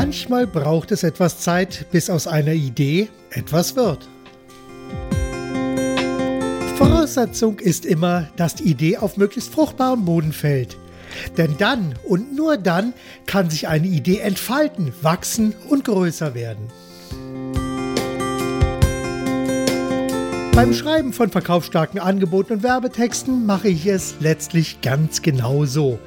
[0.00, 4.08] Manchmal braucht es etwas Zeit, bis aus einer Idee etwas wird.
[6.76, 10.76] Voraussetzung ist immer, dass die Idee auf möglichst fruchtbaren Boden fällt.
[11.36, 12.94] Denn dann und nur dann
[13.26, 16.68] kann sich eine Idee entfalten, wachsen und größer werden.
[20.52, 25.98] Beim Schreiben von verkaufsstarken Angeboten und Werbetexten mache ich es letztlich ganz genau so.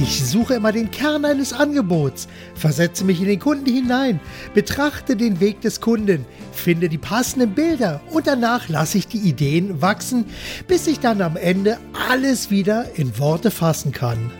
[0.00, 4.20] Ich suche immer den Kern eines Angebots, versetze mich in den Kunden hinein,
[4.54, 9.82] betrachte den Weg des Kunden, finde die passenden Bilder und danach lasse ich die Ideen
[9.82, 10.26] wachsen,
[10.68, 14.30] bis ich dann am Ende alles wieder in Worte fassen kann.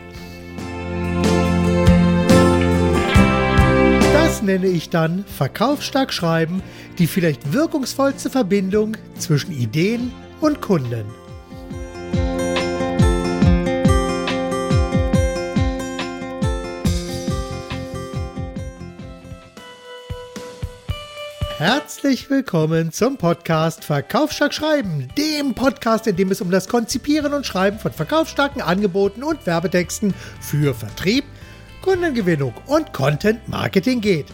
[4.12, 6.62] Das nenne ich dann Verkaufsstark schreiben,
[6.98, 11.06] die vielleicht wirkungsvollste Verbindung zwischen Ideen und Kunden.
[21.58, 27.46] Herzlich willkommen zum Podcast Verkaufsstark Schreiben, dem Podcast, in dem es um das Konzipieren und
[27.46, 31.24] Schreiben von verkaufsstarken Angeboten und Werbetexten für Vertrieb,
[31.82, 34.26] Kundengewinnung und Content Marketing geht.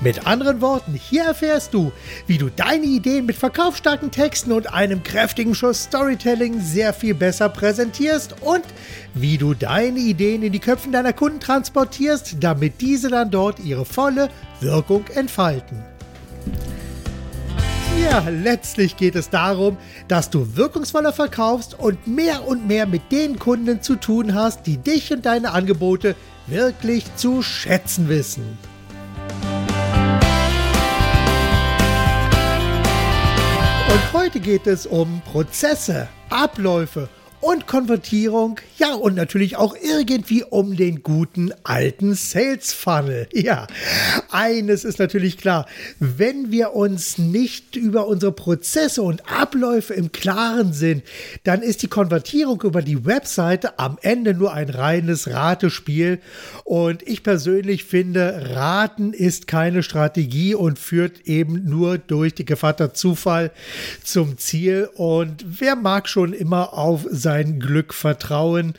[0.00, 1.90] Mit anderen Worten, hier erfährst du,
[2.28, 7.48] wie du deine Ideen mit verkaufsstarken Texten und einem kräftigen Schuss Storytelling sehr viel besser
[7.48, 8.62] präsentierst und
[9.14, 13.84] wie du deine Ideen in die Köpfen deiner Kunden transportierst, damit diese dann dort ihre
[13.84, 14.28] volle
[14.60, 15.82] Wirkung entfalten.
[18.02, 19.76] Ja, letztlich geht es darum,
[20.08, 24.78] dass du wirkungsvoller verkaufst und mehr und mehr mit den Kunden zu tun hast, die
[24.78, 28.58] dich und deine Angebote wirklich zu schätzen wissen.
[33.92, 37.08] Und heute geht es um Prozesse, Abläufe
[37.40, 38.60] und Konvertierung.
[38.76, 43.28] Ja, und natürlich auch irgendwie um den guten alten Sales Funnel.
[43.40, 43.66] Ja,
[44.30, 45.66] eines ist natürlich klar.
[45.98, 51.02] Wenn wir uns nicht über unsere Prozesse und Abläufe im Klaren sind,
[51.44, 56.20] dann ist die Konvertierung über die Webseite am Ende nur ein reines Ratespiel.
[56.64, 62.92] Und ich persönlich finde, Raten ist keine Strategie und führt eben nur durch die Gevatter
[62.92, 63.52] Zufall
[64.04, 64.90] zum Ziel.
[64.94, 68.74] Und wer mag schon immer auf sein sein Glück vertrauen.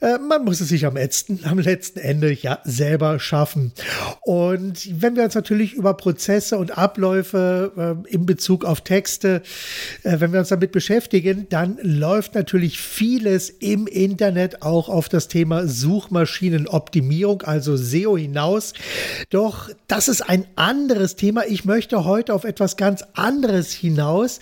[0.00, 3.72] Äh, man muss es sich am letzten, am letzten Ende ja selber schaffen.
[4.22, 9.42] Und wenn wir uns natürlich über Prozesse und Abläufe äh, in Bezug auf Texte,
[10.02, 15.28] äh, wenn wir uns damit beschäftigen, dann läuft natürlich vieles im Internet auch auf das
[15.28, 18.72] Thema Suchmaschinenoptimierung, also SEO hinaus.
[19.28, 21.44] Doch das ist ein anderes Thema.
[21.46, 24.40] Ich möchte heute auf etwas ganz anderes hinaus,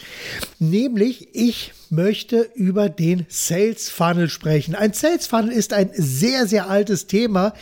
[0.60, 4.74] nämlich ich möchte über den Sales Funnel sprechen.
[4.74, 7.52] Ein Sales Funnel ist ein sehr, sehr altes Thema,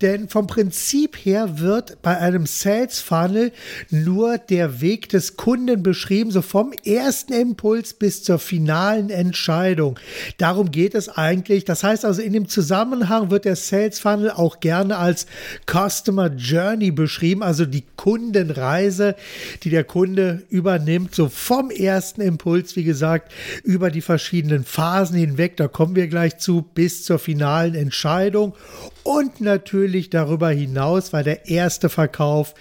[0.00, 3.52] denn vom Prinzip her wird bei einem Sales Funnel
[3.90, 9.98] nur der Weg des Kunden beschrieben, so vom ersten Impuls bis zur finalen Entscheidung.
[10.38, 11.66] Darum geht es eigentlich.
[11.66, 15.26] Das heißt also, in dem Zusammenhang wird der Sales Funnel auch gerne als
[15.70, 19.14] Customer Journey beschrieben, also die Kundenreise,
[19.62, 23.30] die der Kunde übernimmt, so vom ersten Impuls, wie gesagt,
[23.62, 28.54] über die verschiedenen Phasen hinweg, da kommen wir gleich zu, bis zur finalen Entscheidung.
[29.02, 32.54] Und natürlich darüber hinaus, weil der erste Verkauf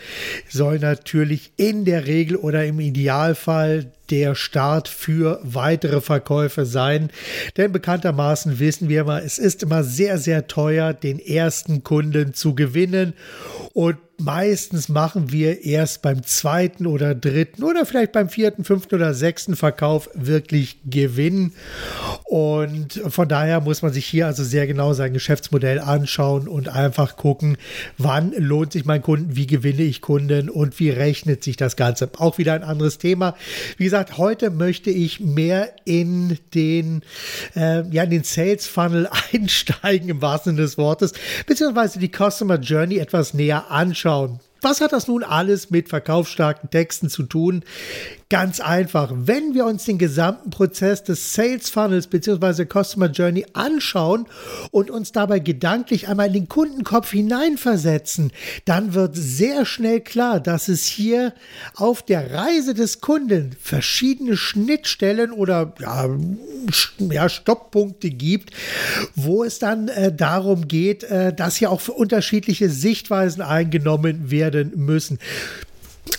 [0.50, 7.10] soll natürlich in der Regel oder im Idealfall der Start für weitere Verkäufe sein.
[7.58, 12.54] Denn bekanntermaßen wissen wir immer, es ist immer sehr, sehr teuer, den ersten Kunden zu
[12.54, 13.14] gewinnen.
[13.74, 19.14] Und meistens machen wir erst beim zweiten oder dritten oder vielleicht beim vierten, fünften oder
[19.14, 21.54] sechsten Verkauf wirklich Gewinn.
[22.26, 27.18] Und von daher muss man sich hier also sehr genau sein Geschäftsmodell anschauen und einfach
[27.18, 27.58] gucken,
[27.98, 32.10] wann lohnt sich mein Kunden, wie gewinne ich Kunden und wie rechnet sich das Ganze.
[32.18, 33.36] Auch wieder ein anderes Thema.
[33.78, 37.02] Wie gesagt, heute möchte ich mehr in den,
[37.56, 41.14] äh, ja, in den Sales Funnel einsteigen im wahrsten Sinne des Wortes,
[41.46, 44.40] beziehungsweise die Customer Journey etwas näher anschauen.
[44.64, 47.66] Was hat das nun alles mit verkaufsstarken Texten zu tun?
[48.30, 52.66] Ganz einfach, wenn wir uns den gesamten Prozess des Sales Funnels bzw.
[52.66, 54.26] Customer Journey anschauen
[54.72, 58.32] und uns dabei gedanklich einmal in den Kundenkopf hineinversetzen,
[58.64, 61.34] dann wird sehr schnell klar, dass es hier
[61.76, 66.08] auf der Reise des Kunden verschiedene Schnittstellen oder ja,
[67.00, 68.52] ja, Stopppunkte gibt,
[69.16, 74.53] wo es dann äh, darum geht, äh, dass hier auch für unterschiedliche Sichtweisen eingenommen werden
[74.76, 75.20] müssen.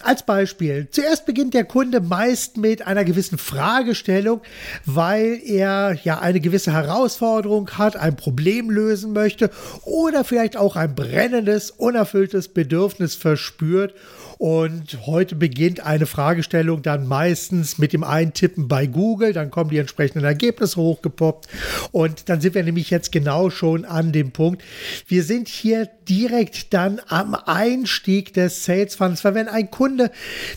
[0.03, 4.41] Als Beispiel, zuerst beginnt der Kunde meist mit einer gewissen Fragestellung,
[4.87, 9.51] weil er ja eine gewisse Herausforderung hat, ein Problem lösen möchte
[9.85, 13.95] oder vielleicht auch ein brennendes, unerfülltes Bedürfnis verspürt
[14.39, 19.79] und heute beginnt eine Fragestellung dann meistens mit dem Eintippen bei Google, dann kommen die
[19.79, 21.49] entsprechenden Ergebnisse hochgepoppt
[21.93, 24.63] und dann sind wir nämlich jetzt genau schon an dem Punkt.
[25.07, 30.11] Wir sind hier direkt dann am Einstieg des Sales Funnels, weil wenn ein Kunde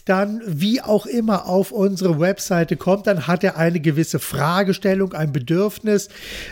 [0.06, 5.32] dann wie auch immer auf unsere Webseite kommt, dann hat er eine gewisse Fragestellung, ein
[5.32, 6.10] Bedürfnis,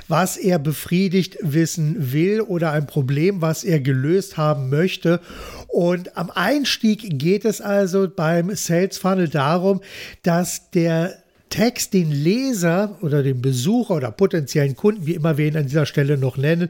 [0.08, 5.20] was er befriedigt wissen will oder ein Problem, was er gelöst haben möchte.
[5.68, 9.82] Und am Einstieg geht es also beim Sales Funnel darum,
[10.22, 11.24] dass der
[11.56, 15.86] Text den Leser oder den Besucher oder potenziellen Kunden, wie immer wir ihn an dieser
[15.86, 16.68] Stelle noch nennen,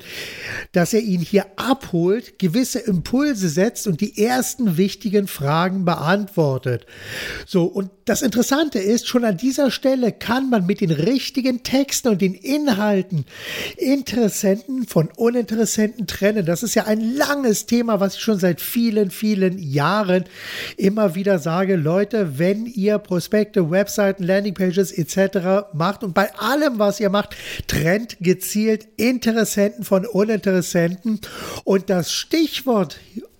[0.73, 6.85] dass er ihn hier abholt, gewisse Impulse setzt und die ersten wichtigen Fragen beantwortet.
[7.47, 12.09] So, und das Interessante ist, schon an dieser Stelle kann man mit den richtigen Texten
[12.09, 13.25] und den Inhalten
[13.77, 16.45] Interessenten von Uninteressenten trennen.
[16.45, 20.25] Das ist ja ein langes Thema, was ich schon seit vielen, vielen Jahren
[20.77, 21.75] immer wieder sage.
[21.75, 25.67] Leute, wenn ihr Prospekte, Webseiten, Landingpages etc.
[25.73, 27.35] macht und bei allem, was ihr macht,
[27.67, 31.21] trennt gezielt Interessenten von Uninteressenten.
[31.63, 32.99] Und das Stichwort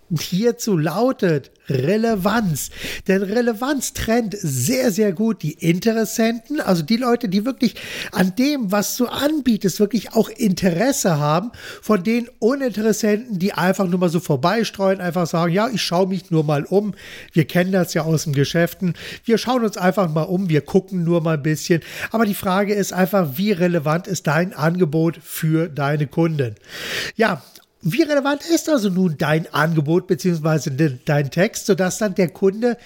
[0.10, 2.70] hierzu lautet Relevanz.
[3.08, 7.76] Denn Relevanz trennt sehr, sehr gut die Interessenten, also die Leute, die wirklich
[8.12, 11.52] an dem, was du anbietest, wirklich auch Interesse haben,
[11.82, 16.32] von den Uninteressenten, die einfach nur mal so vorbeistreuen, einfach sagen, ja, ich schaue mich
[16.32, 16.94] nur mal um.
[17.34, 18.94] Wir kennen das ja aus den Geschäften.
[19.24, 21.82] Wir schauen uns einfach mal um, wir gucken nur mal ein bisschen.
[22.12, 26.56] Aber die Frage ist einfach, wie relevant ist dein Angebot für deine Kunden?
[27.16, 27.42] Ja,
[27.86, 30.98] wie relevant ist also nun dein Angebot bzw.
[31.06, 32.78] dein Text, sodass dann der Kunde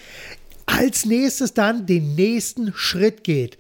[0.66, 3.58] als nächstes dann den nächsten Schritt geht.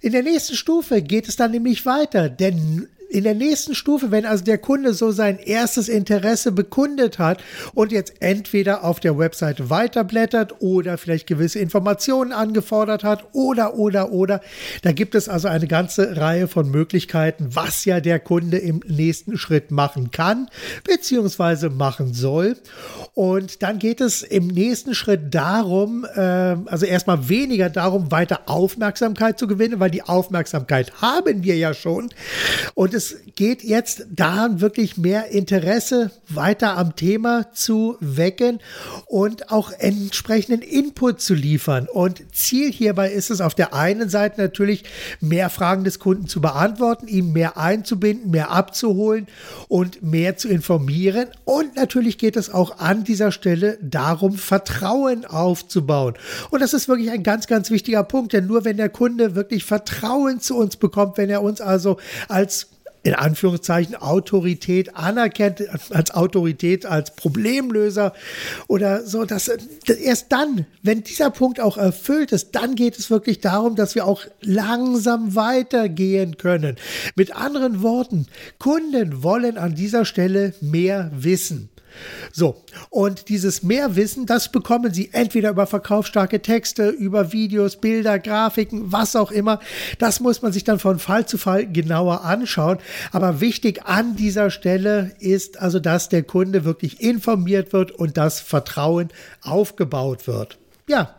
[0.00, 4.26] In der nächsten Stufe geht es dann nämlich weiter, denn in der nächsten Stufe, wenn
[4.26, 7.42] also der Kunde so sein erstes Interesse bekundet hat
[7.74, 14.12] und jetzt entweder auf der Webseite weiterblättert oder vielleicht gewisse Informationen angefordert hat oder, oder,
[14.12, 14.40] oder,
[14.82, 19.38] da gibt es also eine ganze Reihe von Möglichkeiten, was ja der Kunde im nächsten
[19.38, 20.48] Schritt machen kann,
[20.84, 22.56] beziehungsweise machen soll.
[23.14, 29.38] Und dann geht es im nächsten Schritt darum, äh, also erstmal weniger darum, weiter Aufmerksamkeit
[29.38, 32.08] zu gewinnen, weil die Aufmerksamkeit haben wir ja schon.
[32.74, 38.58] Und es geht jetzt daran, wirklich mehr Interesse weiter am Thema zu wecken
[39.04, 41.88] und auch entsprechenden Input zu liefern.
[41.92, 44.84] Und Ziel hierbei ist es auf der einen Seite natürlich,
[45.20, 49.26] mehr Fragen des Kunden zu beantworten, ihn mehr einzubinden, mehr abzuholen
[49.68, 51.28] und mehr zu informieren.
[51.44, 56.14] Und natürlich geht es auch an dieser Stelle darum, Vertrauen aufzubauen.
[56.50, 59.64] Und das ist wirklich ein ganz, ganz wichtiger Punkt, denn nur wenn der Kunde wirklich
[59.64, 61.98] Vertrauen zu uns bekommt, wenn er uns also
[62.28, 62.68] als
[63.06, 68.12] in Anführungszeichen Autorität anerkennt, als Autorität, als Problemlöser
[68.66, 69.46] oder so, dass
[69.86, 74.06] erst dann, wenn dieser Punkt auch erfüllt ist, dann geht es wirklich darum, dass wir
[74.06, 76.74] auch langsam weitergehen können.
[77.14, 78.26] Mit anderen Worten,
[78.58, 81.68] Kunden wollen an dieser Stelle mehr wissen.
[82.32, 88.92] So, und dieses Mehrwissen, das bekommen Sie entweder über verkaufsstarke Texte, über Videos, Bilder, Grafiken,
[88.92, 89.60] was auch immer.
[89.98, 92.78] Das muss man sich dann von Fall zu Fall genauer anschauen.
[93.12, 98.40] Aber wichtig an dieser Stelle ist also, dass der Kunde wirklich informiert wird und das
[98.40, 99.08] Vertrauen
[99.42, 100.58] aufgebaut wird.
[100.88, 101.14] Ja,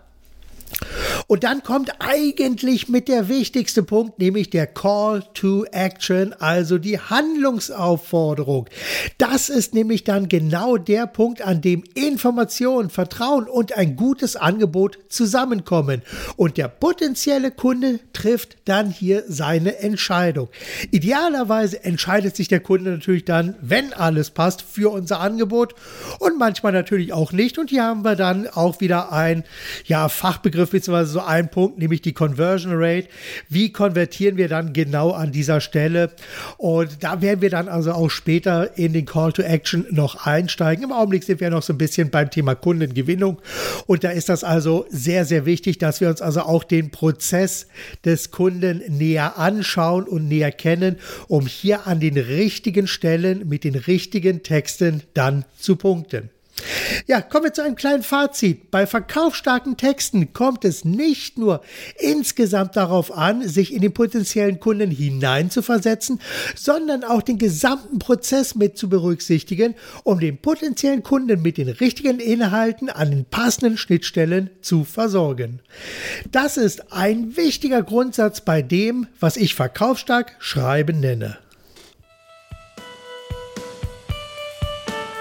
[1.27, 6.99] und dann kommt eigentlich mit der wichtigste Punkt, nämlich der Call to Action, also die
[6.99, 8.69] Handlungsaufforderung.
[9.17, 14.99] Das ist nämlich dann genau der Punkt, an dem Information, Vertrauen und ein gutes Angebot
[15.09, 16.01] zusammenkommen.
[16.35, 20.49] Und der potenzielle Kunde trifft dann hier seine Entscheidung.
[20.91, 25.75] Idealerweise entscheidet sich der Kunde natürlich dann, wenn alles passt, für unser Angebot
[26.19, 27.57] und manchmal natürlich auch nicht.
[27.57, 29.43] Und hier haben wir dann auch wieder ein
[29.85, 33.07] ja, Fachbegriff bzw so ein Punkt, nämlich die Conversion Rate.
[33.49, 36.11] Wie konvertieren wir dann genau an dieser Stelle?
[36.57, 40.83] Und da werden wir dann also auch später in den Call to Action noch einsteigen.
[40.83, 43.39] Im Augenblick sind wir noch so ein bisschen beim Thema Kundengewinnung.
[43.85, 47.67] Und da ist das also sehr, sehr wichtig, dass wir uns also auch den Prozess
[48.05, 50.97] des Kunden näher anschauen und näher kennen,
[51.27, 56.29] um hier an den richtigen Stellen mit den richtigen Texten dann zu punkten.
[57.05, 58.71] Ja, kommen wir zu einem kleinen Fazit.
[58.71, 61.61] Bei verkaufsstarken Texten kommt es nicht nur
[61.99, 66.19] insgesamt darauf an, sich in den potenziellen Kunden hineinzuversetzen,
[66.55, 72.19] sondern auch den gesamten Prozess mit zu berücksichtigen, um den potenziellen Kunden mit den richtigen
[72.19, 75.61] Inhalten an den passenden Schnittstellen zu versorgen.
[76.31, 81.37] Das ist ein wichtiger Grundsatz bei dem, was ich verkaufsstark schreiben nenne.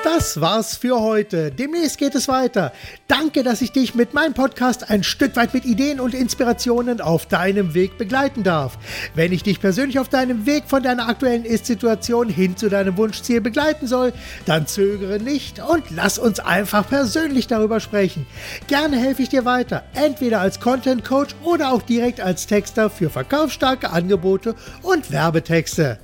[0.06, 1.50] Das war's für heute.
[1.50, 2.72] Demnächst geht es weiter.
[3.08, 7.26] Danke, dass ich dich mit meinem Podcast ein Stück weit mit Ideen und Inspirationen auf
[7.26, 8.78] deinem Weg begleiten darf.
[9.16, 13.40] Wenn ich dich persönlich auf deinem Weg von deiner aktuellen Ist-Situation hin zu deinem Wunschziel
[13.40, 14.12] begleiten soll,
[14.44, 18.26] dann zögere nicht und lass uns einfach persönlich darüber sprechen.
[18.68, 23.10] Gerne helfe ich dir weiter, entweder als Content Coach oder auch direkt als Texter für
[23.10, 25.98] verkaufsstarke Angebote und Werbetexte.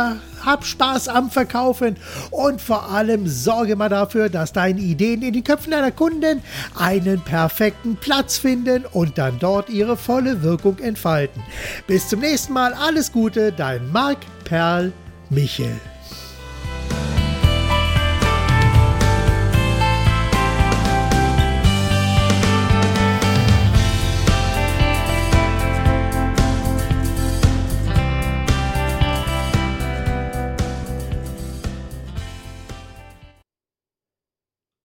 [0.45, 1.97] hab Spaß am Verkaufen
[2.29, 6.41] und vor allem sorge mal dafür, dass deine Ideen in den Köpfen deiner Kunden
[6.79, 11.43] einen perfekten Platz finden und dann dort ihre volle Wirkung entfalten.
[11.85, 12.73] Bis zum nächsten Mal.
[12.75, 14.93] Alles Gute, dein Marc Perl
[15.29, 15.81] Michel.